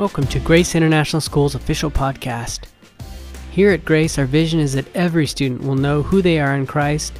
[0.00, 2.60] Welcome to Grace International School's official podcast.
[3.50, 6.66] Here at Grace, our vision is that every student will know who they are in
[6.66, 7.12] Christ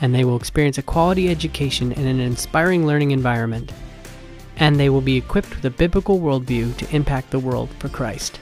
[0.00, 3.72] and they will experience a quality education in an inspiring learning environment.
[4.56, 8.38] And they will be equipped with a biblical worldview to impact the world for Christ.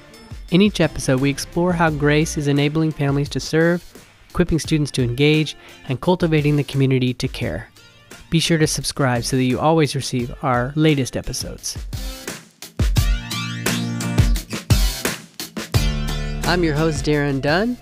[0.50, 3.82] In each episode, we explore how Grace is enabling families to serve,
[4.28, 5.56] equipping students to engage,
[5.88, 7.70] and cultivating the community to care.
[8.28, 11.78] Be sure to subscribe so that you always receive our latest episodes.
[16.46, 17.76] I'm your host, Darren Dunn.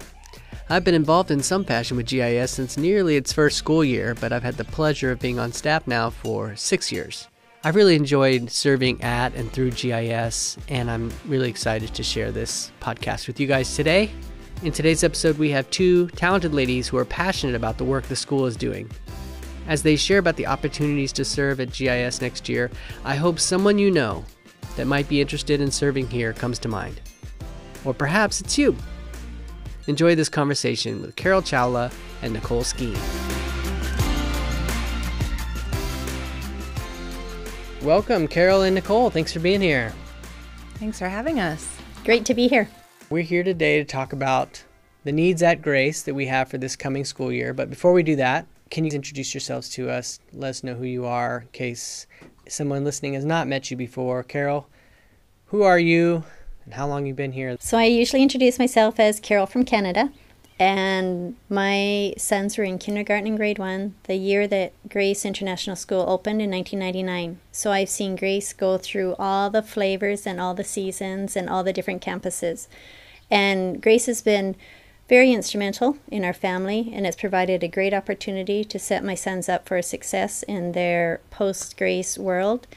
[0.70, 4.32] I've been involved in some fashion with GIS since nearly its first school year, but
[4.32, 7.28] I've had the pleasure of being on staff now for six years.
[7.62, 12.72] I've really enjoyed serving at and through GIS, and I'm really excited to share this
[12.80, 14.10] podcast with you guys today.
[14.62, 18.16] In today's episode, we have two talented ladies who are passionate about the work the
[18.16, 18.90] school is doing.
[19.68, 22.70] As they share about the opportunities to serve at GIS next year,
[23.04, 24.24] I hope someone you know
[24.76, 27.02] that might be interested in serving here comes to mind.
[27.84, 28.76] Or perhaps it's you.
[29.86, 32.98] Enjoy this conversation with Carol Chawla and Nicole Skeen.
[37.82, 39.10] Welcome, Carol and Nicole.
[39.10, 39.92] Thanks for being here.
[40.76, 41.76] Thanks for having us.
[42.04, 42.68] Great to be here.
[43.10, 44.64] We're here today to talk about
[45.04, 47.52] the needs at Grace that we have for this coming school year.
[47.52, 50.18] But before we do that, can you introduce yourselves to us?
[50.32, 52.06] Let us know who you are in case
[52.48, 54.22] someone listening has not met you before.
[54.22, 54.66] Carol,
[55.46, 56.24] who are you
[56.64, 57.56] and how long you've been here?
[57.60, 60.10] So I usually introduce myself as Carol from Canada.
[60.58, 66.04] And my sons were in kindergarten and grade one the year that Grace International School
[66.08, 67.40] opened in 1999.
[67.50, 71.64] So I've seen Grace go through all the flavors and all the seasons and all
[71.64, 72.68] the different campuses.
[73.30, 74.54] And Grace has been
[75.08, 79.48] very instrumental in our family and it's provided a great opportunity to set my sons
[79.48, 82.68] up for success in their post Grace world.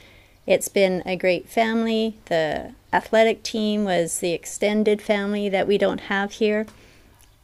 [0.46, 2.18] It's been a great family.
[2.24, 6.66] The athletic team was the extended family that we don't have here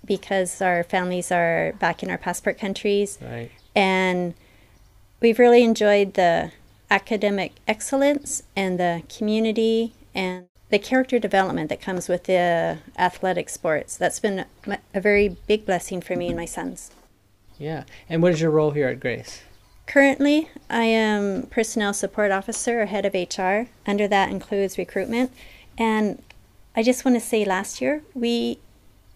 [0.05, 3.19] because our families are back in our passport countries.
[3.21, 3.50] Right.
[3.75, 4.34] And
[5.21, 6.53] we've really enjoyed the
[6.91, 13.97] academic excellence and the community and the character development that comes with the athletic sports.
[13.97, 14.44] That's been
[14.94, 16.91] a very big blessing for me and my sons.
[17.59, 17.84] Yeah.
[18.09, 19.43] And what is your role here at Grace?
[19.87, 23.69] Currently, I am personnel support officer or head of HR.
[23.87, 25.31] Under that includes recruitment.
[25.77, 26.22] And
[26.75, 28.59] I just want to say last year we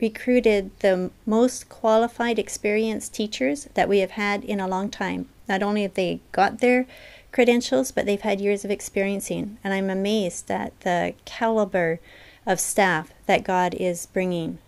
[0.01, 5.29] recruited the most qualified, experienced teachers that we have had in a long time.
[5.49, 6.87] Not only have they got their
[7.33, 9.59] credentials, but they've had years of experiencing.
[9.65, 12.01] And I'm amazed at the caliber
[12.47, 14.59] of staff that God is bringing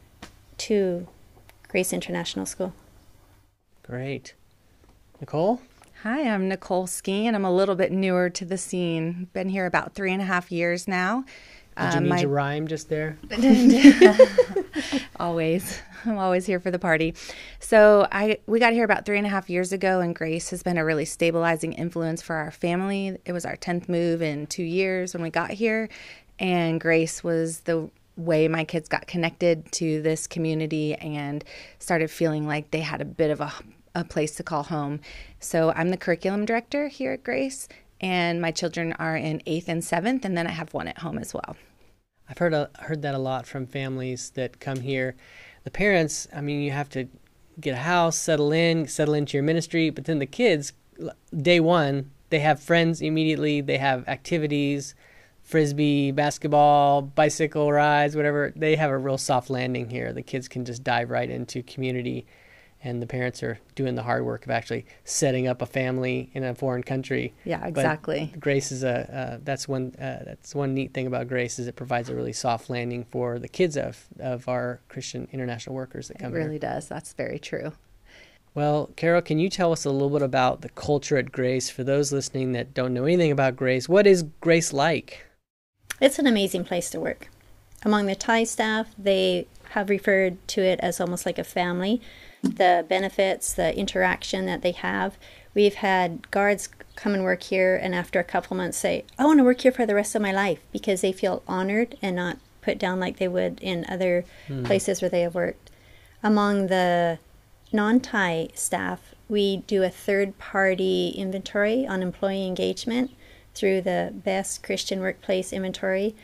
[0.58, 1.06] to
[1.68, 2.74] Grace International School.
[3.82, 4.34] Great.
[5.20, 5.60] Nicole?
[6.02, 7.34] Hi, I'm Nicole Skeen.
[7.34, 9.28] I'm a little bit newer to the scene.
[9.32, 11.24] Been here about three and a half years now.
[11.76, 13.18] Did you Um, need my- to rhyme just there?
[15.18, 17.14] always i'm always here for the party
[17.58, 20.62] so i we got here about three and a half years ago and grace has
[20.62, 24.62] been a really stabilizing influence for our family it was our 10th move in two
[24.62, 25.90] years when we got here
[26.38, 31.44] and grace was the way my kids got connected to this community and
[31.78, 33.52] started feeling like they had a bit of a,
[33.94, 35.00] a place to call home
[35.38, 37.68] so i'm the curriculum director here at grace
[38.00, 41.18] and my children are in eighth and seventh and then i have one at home
[41.18, 41.56] as well
[42.30, 45.16] I've heard a, heard that a lot from families that come here.
[45.64, 47.08] The parents, I mean, you have to
[47.58, 50.72] get a house, settle in, settle into your ministry, but then the kids,
[51.36, 53.60] day one, they have friends immediately.
[53.60, 54.94] They have activities,
[55.42, 58.52] frisbee, basketball, bicycle rides, whatever.
[58.54, 60.12] They have a real soft landing here.
[60.12, 62.26] The kids can just dive right into community,
[62.82, 66.44] and the parents are doing the hard work of actually setting up a family in
[66.44, 67.32] a foreign country.
[67.44, 71.28] yeah But exactly Grace is a uh, that's one uh, that's one neat thing about
[71.28, 75.28] Grace is it provides a really soft landing for the kids of of our Christian
[75.32, 76.32] international workers that come.
[76.32, 76.58] it really here.
[76.60, 77.72] does that's very true
[78.54, 81.84] Well, Carol, can you tell us a little bit about the culture at Grace for
[81.84, 83.88] those listening that don't know anything about Grace?
[83.88, 85.24] What is Grace like?
[86.00, 87.28] It's an amazing place to work.
[87.84, 92.00] Among the Thai staff, they have referred to it as almost like a family.
[92.42, 95.18] The benefits, the interaction that they have.
[95.54, 99.38] We've had guards come and work here, and after a couple months, say, I want
[99.38, 102.38] to work here for the rest of my life because they feel honored and not
[102.60, 104.64] put down like they would in other hmm.
[104.64, 105.70] places where they have worked.
[106.22, 107.18] Among the
[107.72, 113.10] non Thai staff, we do a third party inventory on employee engagement
[113.54, 116.14] through the Best Christian Workplace Inventory.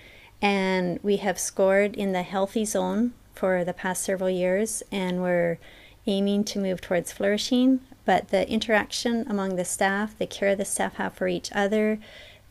[0.43, 5.59] And we have scored in the healthy zone for the past several years, and we're
[6.07, 7.81] aiming to move towards flourishing.
[8.05, 11.99] But the interaction among the staff, the care the staff have for each other,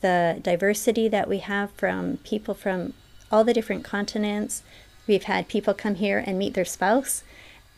[0.02, 2.94] the diversity that we have from people from
[3.32, 4.64] all the different continents.
[5.08, 7.24] We've had people come here and meet their spouse,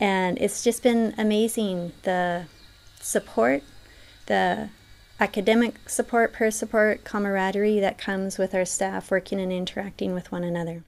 [0.00, 2.46] and it's just been amazing the
[3.00, 3.62] support,
[4.26, 4.70] the
[5.20, 10.44] academic support, peer support, camaraderie that comes with our staff working and interacting with one
[10.44, 10.84] another.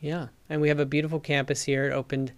[0.00, 1.86] Yeah, and we have a beautiful campus here.
[1.86, 2.32] It opened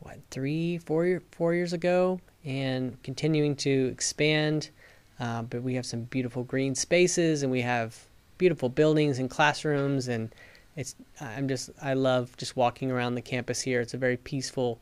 [0.00, 4.70] what three, four, four years ago, and continuing to expand.
[5.18, 7.96] Uh, but we have some beautiful green spaces, and we have
[8.38, 10.34] beautiful buildings and classrooms, and
[10.76, 10.94] it's.
[11.20, 11.70] I'm just.
[11.82, 13.80] I love just walking around the campus here.
[13.80, 14.78] It's a very peaceful,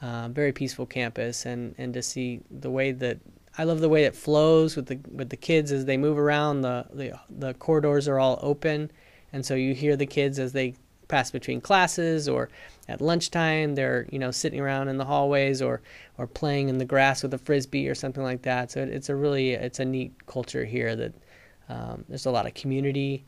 [0.00, 3.18] uh, very peaceful campus, and and to see the way that
[3.56, 6.62] I love the way it flows with the with the kids as they move around.
[6.62, 8.90] The the the corridors are all open,
[9.32, 10.74] and so you hear the kids as they
[11.08, 12.48] pass between classes or
[12.88, 15.80] at lunchtime they're you know sitting around in the hallways or
[16.18, 18.70] or playing in the grass with a frisbee or something like that.
[18.70, 21.14] So it's a really it's a neat culture here that
[21.68, 23.24] um, there's a lot of community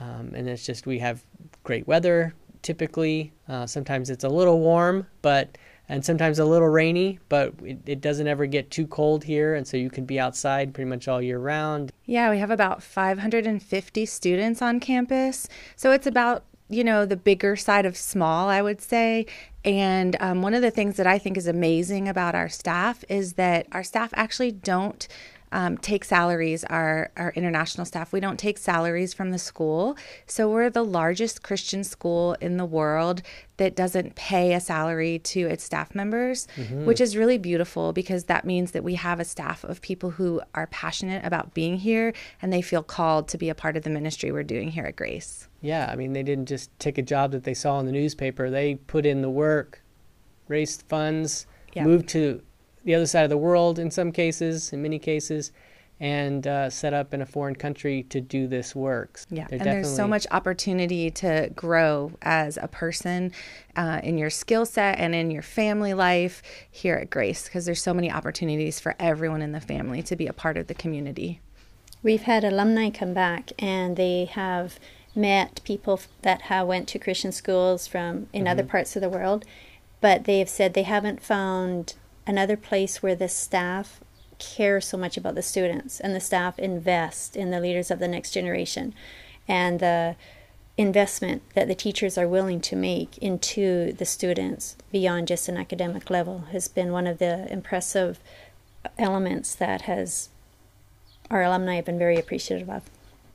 [0.00, 1.22] um, and it's just we have
[1.64, 3.32] great weather typically.
[3.48, 5.58] Uh, sometimes it's a little warm but
[5.88, 9.66] and sometimes a little rainy, but it, it, doesn't ever get too cold here, and
[9.66, 11.92] so you can be outside pretty much all year round.
[12.06, 17.56] Yeah, we have about 550 students on campus, so it's about you know, the bigger
[17.56, 19.26] side of small, I would say.
[19.64, 23.34] And um, one of the things that I think is amazing about our staff is
[23.34, 25.06] that our staff actually don't
[25.52, 28.12] um, take salaries, our, our international staff.
[28.12, 29.96] We don't take salaries from the school.
[30.26, 33.22] So we're the largest Christian school in the world
[33.58, 36.86] that doesn't pay a salary to its staff members, mm-hmm.
[36.86, 40.40] which is really beautiful because that means that we have a staff of people who
[40.54, 43.90] are passionate about being here and they feel called to be a part of the
[43.90, 45.48] ministry we're doing here at Grace.
[45.60, 48.50] Yeah, I mean, they didn't just take a job that they saw in the newspaper.
[48.50, 49.82] They put in the work,
[50.48, 51.46] raised funds,
[51.76, 52.42] moved to
[52.84, 55.52] the other side of the world in some cases, in many cases,
[56.02, 59.20] and uh, set up in a foreign country to do this work.
[59.30, 63.30] Yeah, They're and there's so much opportunity to grow as a person
[63.76, 67.80] uh, in your skill set and in your family life here at Grace because there's
[67.80, 71.40] so many opportunities for everyone in the family to be a part of the community.
[72.02, 74.80] We've had alumni come back and they have
[75.14, 78.48] met people that have went to Christian schools from in mm-hmm.
[78.48, 79.44] other parts of the world,
[80.00, 81.94] but they have said they haven't found
[82.26, 84.00] another place where the staff
[84.38, 88.08] care so much about the students and the staff invest in the leaders of the
[88.08, 88.92] next generation
[89.46, 90.16] and the
[90.78, 96.08] investment that the teachers are willing to make into the students beyond just an academic
[96.10, 98.18] level has been one of the impressive
[98.98, 100.30] elements that has
[101.30, 102.82] our alumni have been very appreciative of.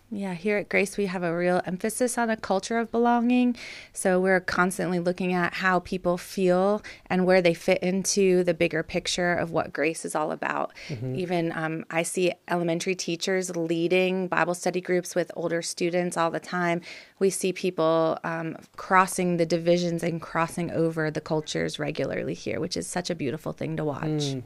[0.09, 3.57] Yeah, here at Grace, we have a real emphasis on a culture of belonging.
[3.91, 8.83] So we're constantly looking at how people feel and where they fit into the bigger
[8.83, 10.71] picture of what Grace is all about.
[10.87, 11.15] Mm-hmm.
[11.15, 16.39] Even um, I see elementary teachers leading Bible study groups with older students all the
[16.39, 16.79] time.
[17.19, 22.77] We see people um, crossing the divisions and crossing over the cultures regularly here, which
[22.77, 24.05] is such a beautiful thing to watch.
[24.05, 24.43] Mm.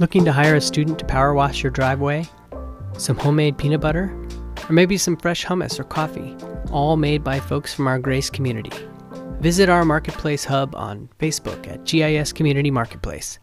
[0.00, 2.28] Looking to hire a student to power wash your driveway?
[2.98, 4.14] Some homemade peanut butter,
[4.68, 6.36] or maybe some fresh hummus or coffee,
[6.70, 8.72] all made by folks from our Grace community.
[9.40, 13.38] Visit our marketplace hub on Facebook at GIS Community Marketplace.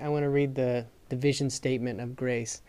[0.00, 2.62] I want to read the, the vision statement of Grace.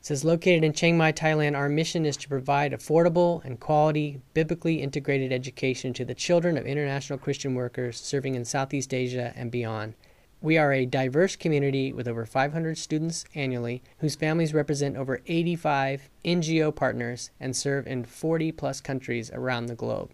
[0.00, 4.22] It says, located in Chiang Mai, Thailand, our mission is to provide affordable and quality,
[4.32, 9.50] biblically integrated education to the children of international Christian workers serving in Southeast Asia and
[9.50, 9.94] beyond.
[10.40, 16.08] We are a diverse community with over 500 students annually, whose families represent over 85
[16.24, 20.12] NGO partners and serve in 40 plus countries around the globe.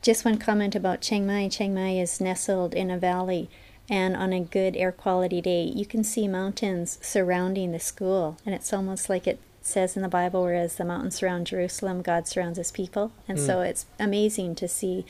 [0.00, 1.48] Just one comment about Chiang Mai.
[1.48, 3.50] Chiang Mai is nestled in a valley,
[3.90, 8.54] and on a good air quality day, you can see mountains surrounding the school, and
[8.54, 12.56] it's almost like it says in the Bible, whereas the mountains surround Jerusalem, God surrounds
[12.56, 13.12] his people.
[13.26, 13.44] And mm.
[13.44, 15.04] so it's amazing to see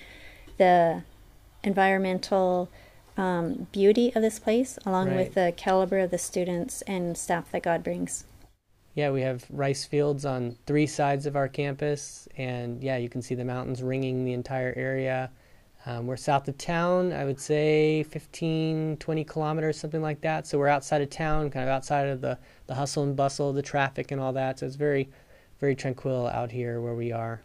[0.56, 1.04] the
[1.62, 2.68] environmental
[3.18, 5.16] um, beauty of this place, along right.
[5.16, 8.24] with the caliber of the students and staff that God brings.
[8.94, 13.20] Yeah, we have rice fields on three sides of our campus, and yeah, you can
[13.20, 15.30] see the mountains ringing the entire area.
[15.86, 20.46] Um, we're south of town, I would say 15, 20 kilometers, something like that.
[20.46, 23.62] So we're outside of town, kind of outside of the, the hustle and bustle, the
[23.62, 24.58] traffic, and all that.
[24.58, 25.08] So it's very,
[25.60, 27.40] very tranquil out here where we are.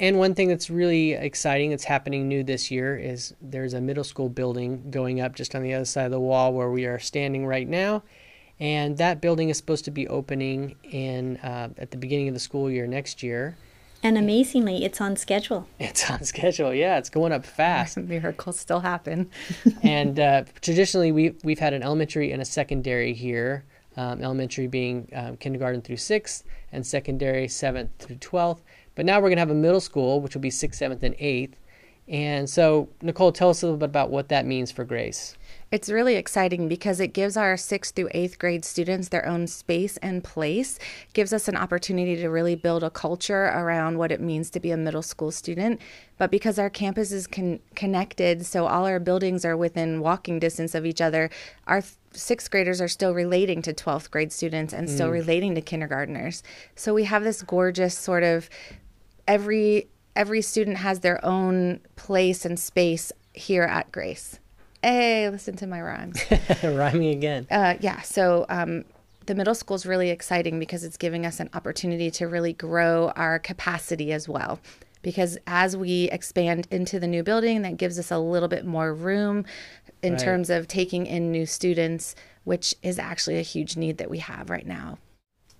[0.00, 4.02] And one thing that's really exciting that's happening new this year is there's a middle
[4.02, 6.98] school building going up just on the other side of the wall where we are
[6.98, 8.02] standing right now.
[8.58, 12.40] And that building is supposed to be opening in uh, at the beginning of the
[12.40, 13.58] school year next year.
[14.02, 15.66] And amazingly, it's on schedule.
[15.78, 16.72] It's on schedule.
[16.72, 17.96] Yeah, it's going up fast.
[17.98, 19.30] Miracles still happen.
[19.82, 23.64] and uh, traditionally, we we've had an elementary and a secondary here.
[23.96, 28.62] Um, elementary being um, kindergarten through sixth, and secondary seventh through twelfth.
[29.00, 31.14] But now we're going to have a middle school, which will be 6th, 7th, and
[31.16, 31.54] 8th.
[32.06, 35.38] And so, Nicole, tell us a little bit about what that means for Grace.
[35.72, 39.96] It's really exciting because it gives our sixth through eighth grade students their own space
[39.98, 40.78] and place,
[41.14, 44.70] gives us an opportunity to really build a culture around what it means to be
[44.70, 45.80] a middle school student.
[46.18, 50.74] But because our campus is con- connected, so all our buildings are within walking distance
[50.74, 51.30] of each other,
[51.66, 54.90] our sixth graders are still relating to 12th grade students and mm.
[54.90, 56.42] still relating to kindergarteners.
[56.74, 58.50] So we have this gorgeous sort of
[59.30, 64.40] every every student has their own place and space here at Grace
[64.82, 66.24] hey, listen to my rhymes.
[66.62, 67.46] Rhyming again.
[67.50, 68.00] Uh, yeah.
[68.02, 68.84] So um,
[69.26, 73.10] the middle school is really exciting because it's giving us an opportunity to really grow
[73.16, 74.60] our capacity as well.
[75.02, 78.92] Because as we expand into the new building, that gives us a little bit more
[78.92, 79.44] room
[80.02, 80.22] in right.
[80.22, 84.50] terms of taking in new students, which is actually a huge need that we have
[84.50, 84.98] right now.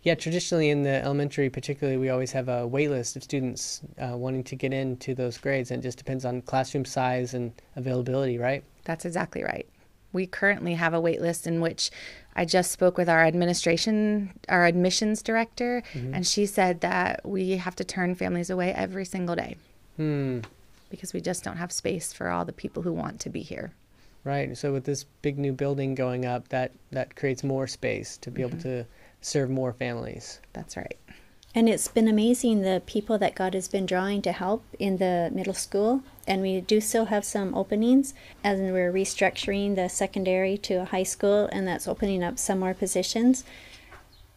[0.02, 4.16] Yeah, traditionally in the elementary, particularly, we always have a wait list of students uh,
[4.16, 8.38] wanting to get into those grades, and it just depends on classroom size and availability,
[8.38, 8.64] right?
[8.84, 9.66] That's exactly right.
[10.12, 11.90] We currently have a wait list in which
[12.34, 16.14] I just spoke with our administration, our admissions director, mm-hmm.
[16.14, 19.56] and she said that we have to turn families away every single day.
[19.96, 20.40] Hmm.
[20.88, 23.72] Because we just don't have space for all the people who want to be here.
[24.24, 24.56] Right.
[24.56, 28.42] So with this big new building going up, that that creates more space to be
[28.42, 28.50] mm-hmm.
[28.50, 28.86] able to
[29.20, 30.40] serve more families.
[30.52, 30.96] That's right.
[31.52, 35.30] And it's been amazing the people that God has been drawing to help in the
[35.32, 36.02] middle school.
[36.26, 41.02] And we do still have some openings, as we're restructuring the secondary to a high
[41.02, 43.42] school, and that's opening up some more positions.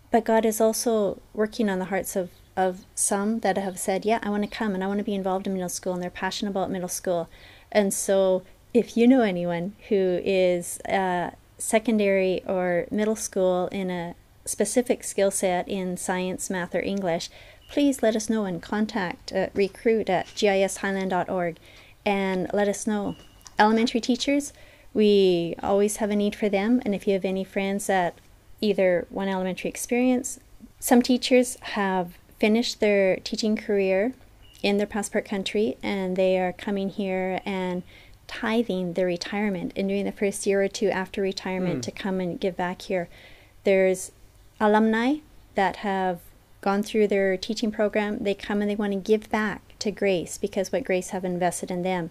[0.09, 4.19] But God is also working on the hearts of, of some that have said, Yeah,
[4.23, 6.09] I want to come and I want to be involved in middle school, and they're
[6.09, 7.29] passionate about middle school.
[7.71, 14.15] And so, if you know anyone who is uh, secondary or middle school in a
[14.45, 17.29] specific skill set in science, math, or English,
[17.69, 21.57] please let us know and contact uh, recruit at gisthailand.org
[22.05, 23.15] and let us know.
[23.57, 24.51] Elementary teachers,
[24.93, 26.81] we always have a need for them.
[26.85, 28.15] And if you have any friends that
[28.62, 30.39] either one elementary experience,
[30.79, 34.13] some teachers have finished their teaching career
[34.62, 37.83] in their passport country and they are coming here and
[38.27, 41.83] tithing their retirement and doing the first year or two after retirement mm.
[41.83, 43.09] to come and give back here.
[43.63, 44.12] There's
[44.63, 45.15] alumni
[45.55, 46.20] that have
[46.62, 50.38] gone through their teaching program, they come and they want to give back to Grace
[50.38, 52.10] because what Grace have invested in them.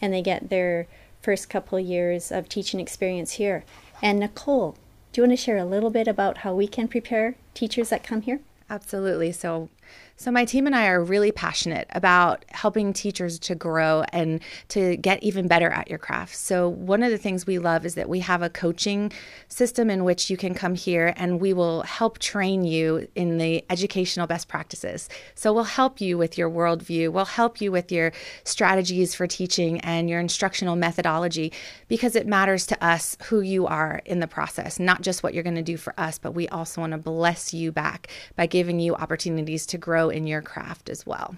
[0.00, 0.86] And they get their
[1.22, 3.64] first couple years of teaching experience here.
[4.02, 4.76] And Nicole,
[5.12, 8.04] do you want to share a little bit about how we can prepare teachers that
[8.04, 8.40] come here?
[8.68, 9.32] Absolutely.
[9.32, 9.70] So,
[10.18, 14.96] so, my team and I are really passionate about helping teachers to grow and to
[14.96, 16.34] get even better at your craft.
[16.36, 19.12] So, one of the things we love is that we have a coaching
[19.48, 23.62] system in which you can come here and we will help train you in the
[23.68, 25.10] educational best practices.
[25.34, 28.12] So, we'll help you with your worldview, we'll help you with your
[28.44, 31.52] strategies for teaching and your instructional methodology
[31.88, 35.42] because it matters to us who you are in the process, not just what you're
[35.42, 38.80] going to do for us, but we also want to bless you back by giving
[38.80, 41.36] you opportunities to grow in your craft as well.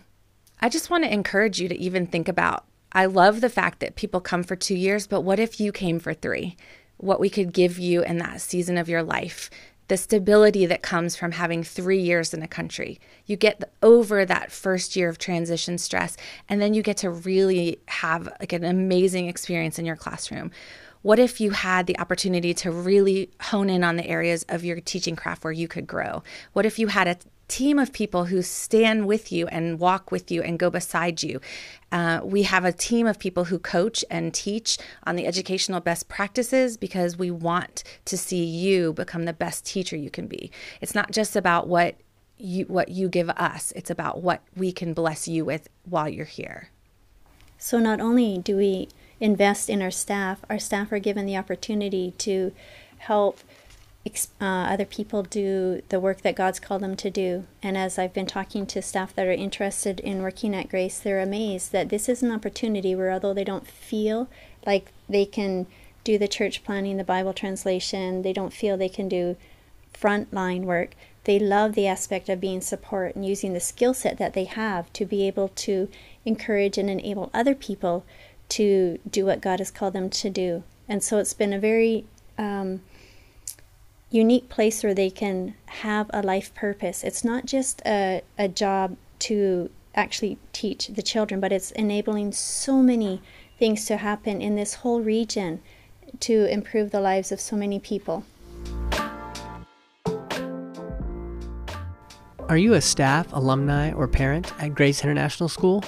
[0.60, 3.96] I just want to encourage you to even think about I love the fact that
[3.96, 6.56] people come for two years, but what if you came for three?
[6.96, 9.50] What we could give you in that season of your life,
[9.88, 12.98] the stability that comes from having three years in a country.
[13.26, 16.16] You get over that first year of transition stress,
[16.48, 20.50] and then you get to really have like an amazing experience in your classroom.
[21.02, 24.80] What if you had the opportunity to really hone in on the areas of your
[24.80, 26.22] teaching craft where you could grow?
[26.54, 27.16] What if you had a
[27.48, 31.40] team of people who stand with you and walk with you and go beside you.
[31.90, 36.08] Uh, we have a team of people who coach and teach on the educational best
[36.08, 40.50] practices because we want to see you become the best teacher you can be.
[40.80, 41.96] It's not just about what
[42.36, 46.24] you what you give us; it's about what we can bless you with while you're
[46.24, 46.68] here.
[47.56, 48.88] So not only do we
[49.18, 52.52] invest in our staff, our staff are given the opportunity to
[52.98, 53.40] help
[54.40, 57.44] uh, other people do the work that God's called them to do.
[57.62, 61.20] And as I've been talking to staff that are interested in working at Grace, they're
[61.20, 64.28] amazed that this is an opportunity where, although they don't feel
[64.66, 65.66] like they can
[66.04, 69.36] do the church planting, the Bible translation, they don't feel they can do
[69.92, 74.32] frontline work, they love the aspect of being support and using the skill set that
[74.32, 75.88] they have to be able to
[76.24, 78.04] encourage and enable other people
[78.48, 80.62] to do what God has called them to do.
[80.88, 82.06] And so it's been a very
[82.38, 82.80] um,
[84.10, 87.04] unique place where they can have a life purpose.
[87.04, 92.82] It's not just a, a job to actually teach the children, but it's enabling so
[92.82, 93.20] many
[93.58, 95.60] things to happen in this whole region
[96.20, 98.24] to improve the lives of so many people.
[102.48, 105.82] Are you a staff, alumni, or parent at Grace International School?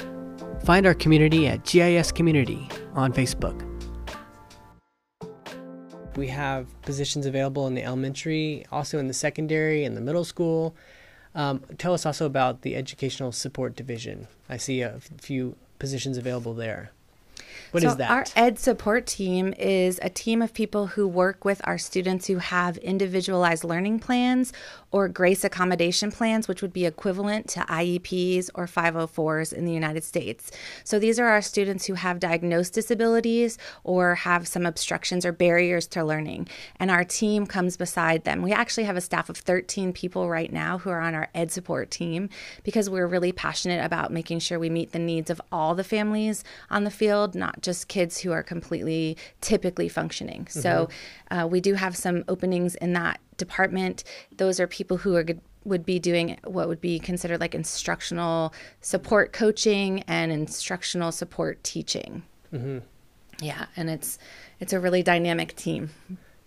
[0.65, 3.70] Find our community at GIS Community on Facebook.
[6.21, 10.77] We have positions available in the elementary, also in the secondary and the middle school.
[11.35, 14.29] Um, tell us also about the Educational Support Division.
[14.47, 16.91] I see a few positions available there.
[17.73, 18.11] What so is that?
[18.11, 22.39] Our Ed support team is a team of people who work with our students who
[22.39, 24.53] have individualized learning plans
[24.93, 30.03] or GRACE accommodation plans, which would be equivalent to IEPs or 504s in the United
[30.05, 30.51] States.
[30.85, 35.87] So these are our students who have diagnosed disabilities or have some obstructions or barriers
[35.89, 36.49] to learning.
[36.79, 38.43] And our team comes beside them.
[38.43, 41.53] We actually have a staff of 13 people right now who are on our Ed
[41.53, 42.29] support team
[42.65, 46.43] because we're really passionate about making sure we meet the needs of all the families
[46.71, 50.45] on the field, not just kids who are completely typically functioning.
[50.45, 50.61] Mm-hmm.
[50.61, 50.89] So
[51.31, 54.05] uh, we do have some openings in that department.
[54.37, 58.55] Those are people who are good, would be doing what would be considered like instructional
[58.81, 62.23] support coaching and instructional support teaching.
[62.53, 62.79] Mm-hmm.
[63.43, 64.19] Yeah, and it's
[64.61, 65.91] it's a really dynamic team.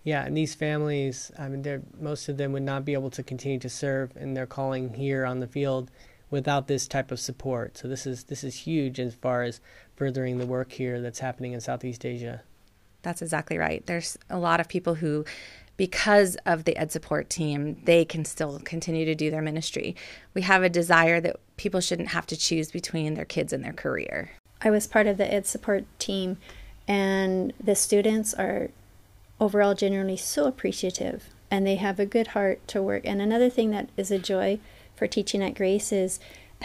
[0.04, 3.22] Yeah, and these families, I mean, they're most of them would not be able to
[3.22, 5.90] continue to serve in their calling here on the field
[6.30, 7.78] without this type of support.
[7.78, 9.60] So this is this is huge as far as
[9.96, 12.42] furthering the work here that's happening in Southeast Asia.
[13.02, 13.84] That's exactly right.
[13.86, 15.24] There's a lot of people who
[15.76, 19.96] because of the ed support team, they can still continue to do their ministry.
[20.32, 23.72] We have a desire that people shouldn't have to choose between their kids and their
[23.72, 24.30] career.
[24.62, 26.38] I was part of the ed support team,
[26.86, 28.70] and the students are
[29.40, 33.02] overall generally so appreciative and they have a good heart to work.
[33.04, 34.58] And another thing that is a joy
[34.96, 36.18] for teaching at Grace is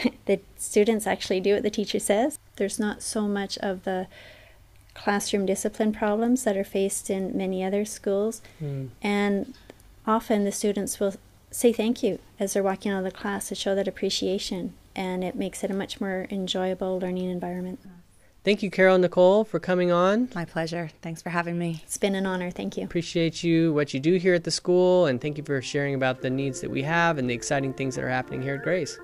[0.26, 2.40] the students actually do what the teacher says.
[2.56, 4.08] There's not so much of the
[4.94, 8.42] classroom discipline problems that are faced in many other schools.
[8.62, 8.90] Mm.
[9.02, 9.54] And
[10.06, 11.16] often the students will
[11.52, 15.24] say thank you as they're walking out of the class to show that appreciation, and
[15.24, 17.80] it makes it a much more enjoyable learning environment.
[18.44, 20.30] Thank you, Carol Nicole, for coming on.
[20.34, 20.90] My pleasure.
[21.02, 21.82] Thanks for having me.
[21.84, 22.50] It's been an honor.
[22.50, 22.86] Thank you.
[22.86, 26.22] Appreciate you, what you do here at the school, and thank you for sharing about
[26.22, 28.98] the needs that we have and the exciting things that are happening here at Grace.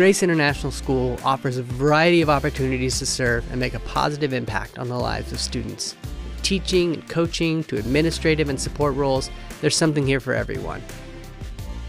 [0.00, 4.78] Grace International School offers a variety of opportunities to serve and make a positive impact
[4.78, 5.94] on the lives of students.
[6.40, 10.82] Teaching and coaching to administrative and support roles, there's something here for everyone.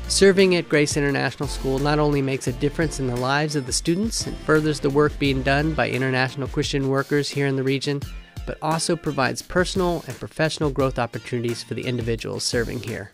[0.09, 3.71] Serving at Grace International School not only makes a difference in the lives of the
[3.71, 8.01] students and furthers the work being done by international Christian workers here in the region,
[8.45, 13.13] but also provides personal and professional growth opportunities for the individuals serving here.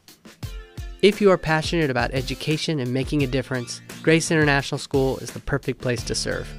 [1.03, 5.39] If you are passionate about education and making a difference, Grace International School is the
[5.39, 6.51] perfect place to serve.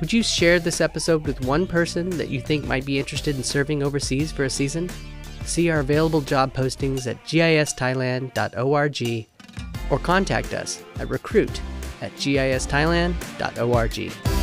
[0.00, 3.42] Would you share this episode with one person that you think might be interested in
[3.42, 4.90] serving overseas for a season?
[5.46, 9.26] See our available job postings at gisthailand.org
[9.90, 11.62] or contact us at recruit
[12.02, 14.33] at gisthailand.org.